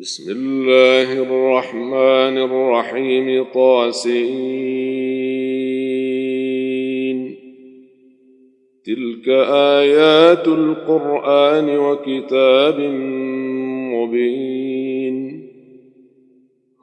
بسم 0.00 0.30
الله 0.30 1.12
الرحمن 1.12 2.38
الرحيم 2.38 3.44
طاسين 3.54 4.26
تلك 8.86 9.28
آيات 9.48 10.48
القرآن 10.48 11.78
وكتاب 11.78 12.80
مبين. 13.94 15.16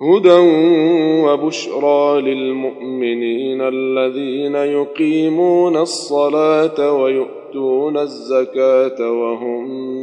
هدى 0.02 0.39
وبشرى 1.25 2.21
للمؤمنين 2.21 3.61
الذين 3.61 4.55
يقيمون 4.55 5.77
الصلاة 5.77 6.93
ويؤتون 6.93 7.98
الزكاة 7.98 9.11
وهم 9.11 10.03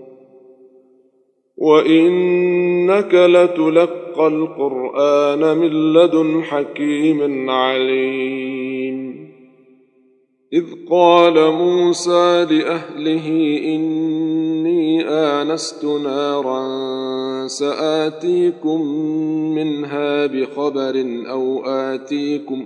وانك 1.61 3.13
لتلقى 3.13 4.27
القران 4.27 5.57
من 5.57 5.93
لدن 5.93 6.43
حكيم 6.43 7.49
عليم 7.49 9.21
اذ 10.53 10.63
قال 10.89 11.51
موسى 11.51 12.45
لاهله 12.45 13.27
اني 13.65 15.07
انست 15.09 15.85
نارا 15.85 16.67
ساتيكم 17.47 18.81
منها 19.55 20.25
بخبر 20.25 21.05
أو 21.29 21.65
اتيكم 21.65 22.65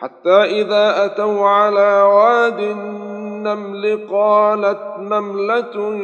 حتى 0.00 0.30
إذا 0.30 1.04
أتوا 1.04 1.48
على 1.48 2.02
واد 2.02 2.60
النمل 2.60 4.08
قالت 4.10 4.98
نملة 4.98 5.94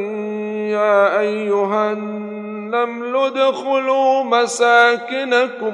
يا 0.70 1.20
أيها 1.20 1.92
النمل 1.92 3.16
ادخلوا 3.16 4.22
مساكنكم 4.22 5.72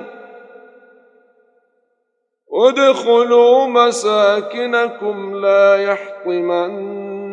ادخلوا 2.52 3.66
مساكنكم 3.66 5.34
لا 5.34 5.76
يحطمنكم 5.82 7.24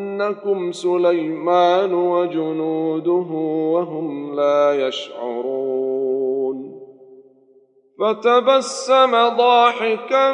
سليمان 0.71 1.93
وجنوده 1.93 3.27
وهم 3.73 4.35
لا 4.35 4.87
يشعرون 4.87 5.97
فتبسم 7.99 9.11
ضاحكا 9.37 10.33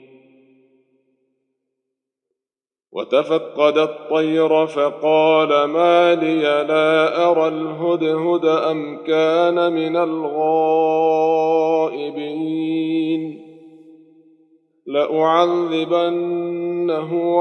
وتفقد 2.91 3.77
الطير 3.77 4.67
فقال 4.67 5.63
ما 5.63 6.15
لي 6.15 6.41
لا 6.41 7.31
أرى 7.31 7.47
الهدهد 7.47 8.45
أم 8.45 8.97
كان 8.97 9.73
من 9.73 9.95
الغائبين. 9.95 10.41
لأعذبنه 14.85 16.21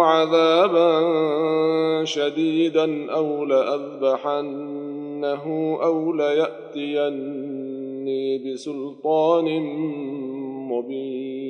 عذابا 0.02 1.00
شديدا 2.04 3.12
أو 3.12 3.44
لأذبحنه 3.44 4.66
أو 5.82 6.12
ليأتيني 6.12 7.58
بسلطان 8.38 9.60
مبين. 10.70 11.49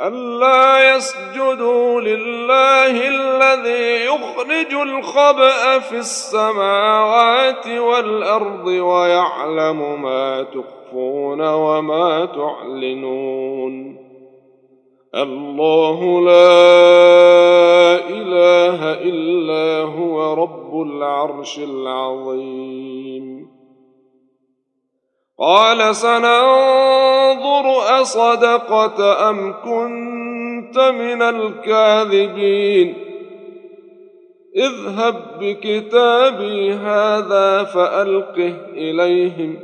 ألا 0.00 0.96
يسجدوا 0.96 2.00
لله 2.00 3.08
الذي 3.08 4.04
يخرج 4.04 4.74
الخبأ 4.74 5.78
في 5.78 5.96
السماوات 5.96 7.66
والأرض 7.66 8.66
ويعلم 8.66 10.02
ما 10.02 10.42
تخفون 10.42 11.40
وما 11.40 12.24
تعلنون. 12.24 14.04
الله 15.14 16.20
لا 16.20 16.64
إله 18.08 18.92
إلا 18.92 19.82
هو 19.82 20.34
رب 20.34 20.82
العرش 20.82 21.58
العظيم. 21.58 23.50
قال 25.38 25.96
سننظر 25.96 27.03
اصدقت 28.04 29.00
أم 29.00 29.52
كنت 29.64 30.78
من 30.78 31.22
الكاذبين؟ 31.22 32.94
اذهب 34.56 35.14
بكتابي 35.40 36.72
هذا 36.72 37.64
فألقه 37.64 38.54
إليهم 38.72 39.56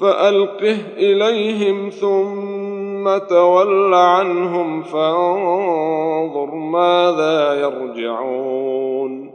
فألقه 0.00 0.76
إليهم 0.96 1.88
ثم 1.88 3.18
تول 3.18 3.94
عنهم 3.94 4.82
فانظر 4.82 6.54
ماذا 6.54 7.54
يرجعون. 7.60 9.32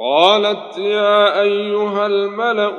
قالت 0.00 0.78
يا 0.78 1.40
أيها 1.40 2.06
الملأ 2.06 2.78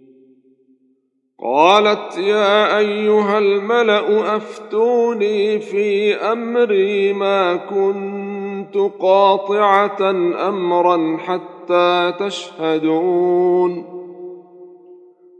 قالت 1.43 2.17
يا 2.17 2.77
أيها 2.77 3.39
الملأ 3.39 4.35
أفتوني 4.35 5.59
في 5.59 6.15
أمري 6.15 7.13
ما 7.13 7.55
كنت 7.55 8.91
قاطعة 8.99 10.09
أمرا 10.49 11.17
حتى 11.17 12.13
تشهدون. 12.19 13.85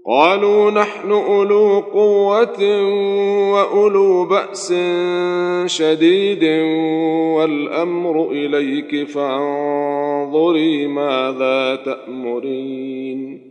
قالوا 0.08 0.72
نحن 0.72 1.12
أولو 1.12 1.80
قوة 1.80 2.84
وأولو 3.54 4.26
بأس 4.26 4.74
شديد 5.66 6.44
والأمر 7.36 8.32
إليك 8.32 9.08
فانظري 9.08 10.88
ماذا 10.88 11.76
تأمرين. 11.76 13.51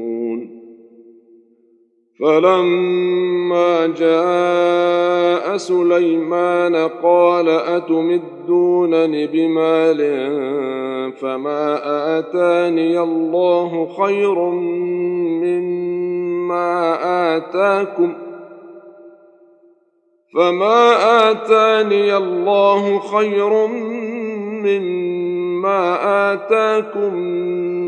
فلما 2.21 3.87
جاء 3.87 5.57
سليمان 5.57 6.75
قال 7.03 7.49
أتمدونني 7.49 9.27
بمال 9.27 9.97
فما 11.13 11.79
آتاني 12.19 12.99
الله 12.99 13.87
خير 13.87 14.39
مما 15.41 16.97
آتاكم 17.37 18.13
فما 20.35 21.31
آتاني 21.31 22.17
الله 22.17 22.99
خير 22.99 23.67
مما 24.65 25.83
آتاكم 26.33 27.41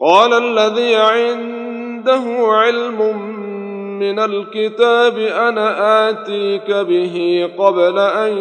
قال 0.00 0.32
الذي 0.32 0.94
عنده 0.96 2.22
علم 2.38 3.30
من 3.98 4.18
الكتاب 4.18 5.18
أنا 5.18 6.08
آتيك 6.10 6.70
به 6.70 7.48
قبل 7.58 7.98
أن 7.98 8.32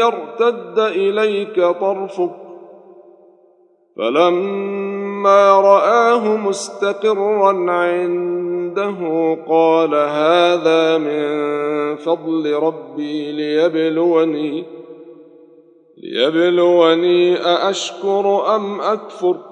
يرتد 0.00 0.78
إليك 0.78 1.60
طرفك. 1.60 2.30
فلما 3.96 5.60
رآه 5.60 6.36
مستقرا 6.36 7.70
عنده 7.70 8.98
قال 9.48 9.94
هذا 9.94 10.98
من 10.98 11.96
فضل 11.96 12.52
ربي 12.52 13.32
ليبلوني 13.32 14.64
ليبلوني 15.98 17.36
أأشكر 17.36 18.56
أم 18.56 18.80
أكفر؟ 18.80 19.51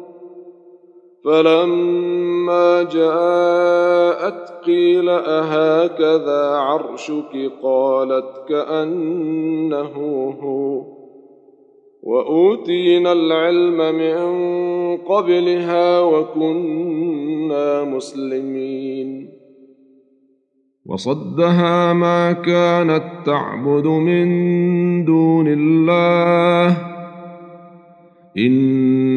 فلما 1.25 2.83
جاءت 2.83 4.53
قيل 4.65 5.09
أهكذا 5.09 6.55
عرشك؟ 6.55 7.51
قالت 7.63 8.43
كأنه 8.49 9.93
هو. 10.41 10.85
وأوتينا 12.03 13.11
العلم 13.11 13.95
من 13.95 14.17
قبلها 14.97 16.01
وكنا 16.01 17.83
مسلمين. 17.83 19.29
وصدها 20.85 21.93
ما 21.93 22.31
كانت 22.31 23.03
تعبد 23.25 23.87
من 23.87 24.25
دون 25.05 25.47
الله. 25.47 26.77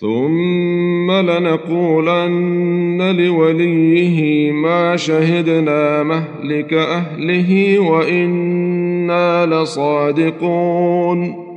ثم 0.00 1.10
لنقولن 1.10 3.16
لوليه 3.16 4.52
ما 4.52 4.96
شهدنا 4.96 6.02
مهلك 6.02 6.72
أهله 6.72 7.78
وإنا 7.78 9.46
لصادقون. 9.46 11.50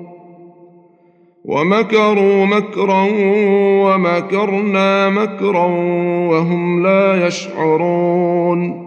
ومكروا 1.46 2.46
مكرا 2.46 3.08
ومكرنا 3.84 5.10
مكرا 5.10 5.66
وهم 6.30 6.84
لا 6.84 7.28
يشعرون. 7.28 8.84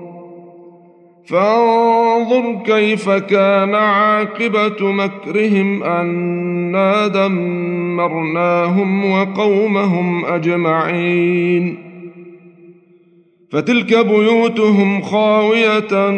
فانظر 1.27 2.63
كيف 2.67 3.11
كان 3.11 3.75
عاقبة 3.75 4.93
مكرهم 4.93 5.83
أنا 5.83 7.09
دمرناهم 7.97 9.12
وقومهم 9.12 10.25
أجمعين. 10.25 11.76
فتلك 13.50 14.07
بيوتهم 14.07 15.00
خاوية 15.00 16.11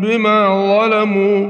بما 0.00 0.48
ظلموا. 0.48 1.48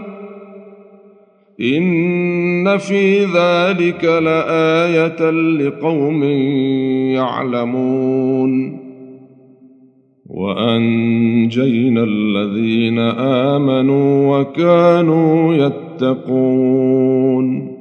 إن 1.61 2.79
في 2.79 3.25
ذلك 3.25 4.05
لآية 4.05 5.31
لقوم 5.31 6.25
يعلمون. 7.15 8.79
وأنجينا 10.27 12.05
الذين 12.05 12.99
آمنوا 13.19 14.39
وكانوا 14.39 15.55
يتقون. 15.55 17.76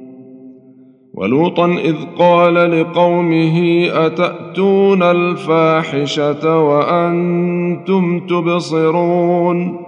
ولوطا 1.16 1.66
إذ 1.66 1.96
قال 2.18 2.80
لقومه 2.80 3.88
أتأتون 3.92 5.02
الفاحشة 5.02 6.58
وأنتم 6.58 8.20
تبصرون 8.20 9.86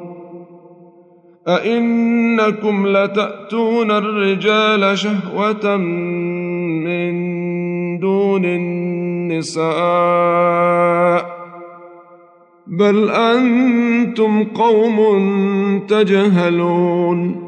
أئنكم 1.49 2.87
لتأتون 2.87 3.91
الرجال 3.91 4.99
شهوة 4.99 5.77
من 6.87 7.19
دون 7.99 8.45
النساء 8.45 9.69
بل 12.67 13.11
أنتم 13.11 14.45
قوم 14.45 14.99
تجهلون 15.89 17.48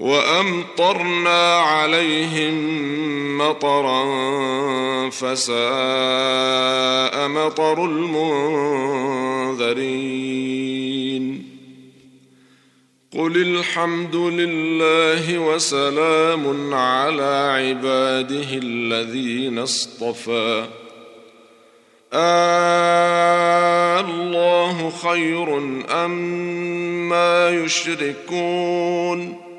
وأمطرنا 0.00 1.56
عليهم 1.56 2.54
مطرا 3.38 4.04
فساء 5.10 5.58
مطر 7.28 7.84
المنذرين. 7.84 8.40
قل 13.18 13.36
الحمد 13.36 14.16
لله 14.16 15.38
وسلام 15.38 16.74
على 16.74 17.52
عباده 17.54 18.48
الذين 18.52 19.58
اصطفى. 19.58 20.66
آه 22.12 24.00
الله 24.00 24.92
خير 25.02 25.58
أم 26.04 26.10
ما 27.08 27.50
يشركون. 27.50 29.49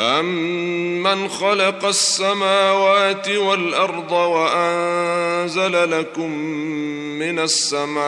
أمن 0.00 1.28
خلق 1.28 1.84
السماوات 1.84 3.28
والأرض 3.28 4.12
وأنزل 4.12 6.00
لكم 6.00 6.30
من 7.18 7.38
السماء 7.38 8.00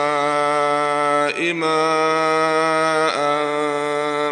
ماء 1.53 3.23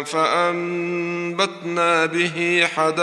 فأنبتنا 0.04 2.06
به 2.06 2.68
حدائق 2.76 3.02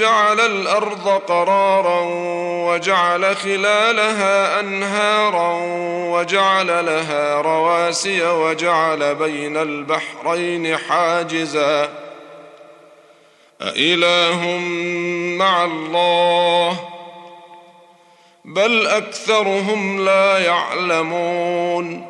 جعل 0.00 0.40
الأرض 0.40 1.08
قرارا 1.08 2.00
وجعل 2.70 3.36
خلالها 3.36 4.60
أنهارا 4.60 5.60
وجعل 6.10 6.86
لها 6.86 7.40
رواسي 7.40 8.26
وجعل 8.26 9.14
بين 9.14 9.56
البحرين 9.56 10.76
حاجزا. 10.76 11.88
أإله 13.62 14.58
مع 15.38 15.64
الله؟ 15.64 16.80
بل 18.44 18.86
أكثرهم 18.86 20.04
لا 20.04 20.38
يعلمون. 20.38 22.09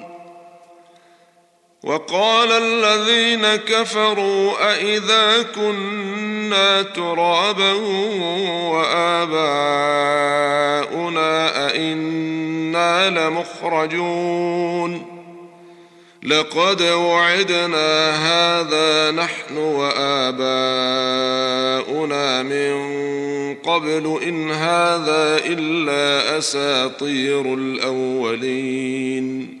وقال 1.83 2.51
الذين 2.51 3.55
كفروا 3.55 4.73
أإذا 4.73 5.43
كنا 5.55 6.81
ترابا 6.81 7.73
وآباؤنا 8.71 9.31
أئنا 11.67 13.09
لمخرجون 13.09 15.05
لقد 16.23 16.81
وعدنا 16.81 18.11
هذا 18.11 19.11
نحن 19.11 19.57
وآباؤنا 19.57 20.43
من 22.43 23.55
قبل 23.55 24.19
إن 24.23 24.51
هذا 24.51 25.37
إلا 25.45 26.37
أساطير 26.37 27.53
الأولين 27.53 29.60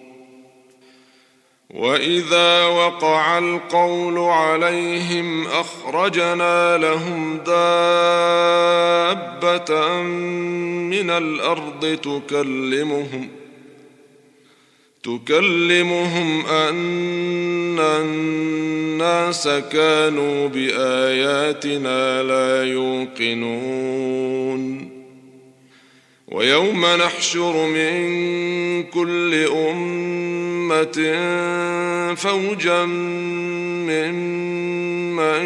واذا 1.73 2.65
وقع 2.65 3.37
القول 3.37 4.17
عليهم 4.17 5.47
اخرجنا 5.47 6.77
لهم 6.77 7.37
دابه 7.37 8.71
من 10.91 11.09
الأرض 11.09 11.97
تكلمهم 12.03 13.29
تكلمهم 15.03 16.45
ان 16.45 17.79
الناس 17.79 19.47
كانوا 19.47 20.47
باياتنا 20.47 22.23
لا 22.23 22.63
يوقنون 22.63 24.11
ويوم 26.27 26.85
نحشر 26.85 27.65
من 27.65 28.83
كل 28.83 29.35
امه 29.35 30.40
فوجا 32.15 32.85
ممن 33.89 35.43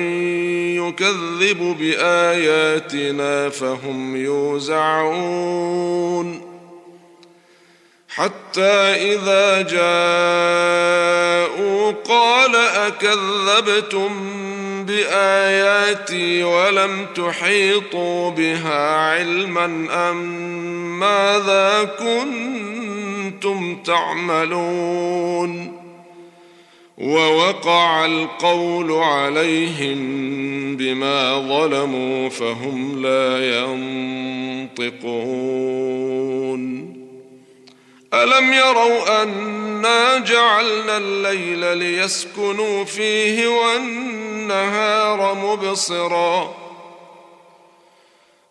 يكذب 0.75 1.77
باياتنا 1.79 3.49
فهم 3.49 4.15
يوزعون 4.15 5.65
حتى 8.09 8.71
إذا 9.13 9.61
جاءوا 9.61 9.85
قال 11.91 12.55
أكذبتم 12.55 14.35
بآياتي 14.85 16.43
ولم 16.43 17.05
تحيطوا 17.15 18.31
بها 18.31 18.95
علما 18.95 19.65
أم 20.09 20.45
ماذا 20.99 21.83
كنتم 21.99 22.74
تعملون 23.85 25.81
ووقع 26.97 28.05
القول 28.05 28.91
عليهم 28.91 29.97
بما 30.77 31.39
ظلموا 31.39 32.29
فهم 32.29 33.01
لا 33.01 33.59
ينطقون 34.79 35.35
ألم 38.13 38.53
يروا 38.53 39.23
أنا 39.23 40.17
جعلنا 40.17 40.97
الليل 40.97 41.77
ليسكنوا 41.77 42.83
فيه 42.83 43.47
والنهار 43.47 45.35
مبصرا 45.35 46.64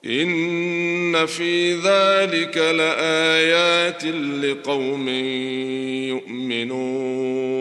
إن 0.07 1.27
في 1.27 1.75
ذلك 1.75 2.57
لآيات 2.57 4.05
لقوم 4.45 5.09
يؤمنون. 6.09 7.55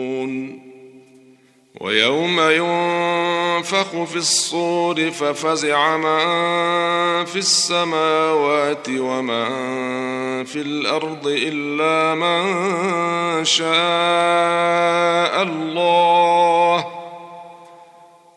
ويوم 1.80 2.40
ينفخ 2.40 4.04
في 4.04 4.16
الصور 4.16 5.10
ففزع 5.10 5.96
من 5.96 7.24
في 7.24 7.36
السماوات 7.36 8.88
ومن 8.88 9.48
في 10.44 10.60
الأرض 10.60 11.26
إلا 11.26 12.14
من 12.14 13.44
شاء 13.44 15.42
الله. 15.42 16.86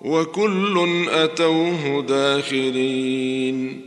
وكل 0.02 1.08
أتوه 1.10 2.06
داخرين. 2.08 3.87